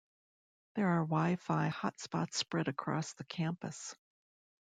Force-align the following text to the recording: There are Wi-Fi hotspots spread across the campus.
There 0.73 0.87
are 0.87 1.05
Wi-Fi 1.05 1.69
hotspots 1.69 2.33
spread 2.33 2.67
across 2.67 3.13
the 3.13 3.23
campus. 3.25 3.95